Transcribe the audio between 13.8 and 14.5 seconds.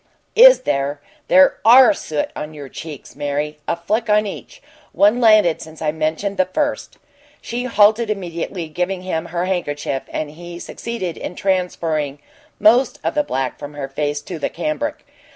face to the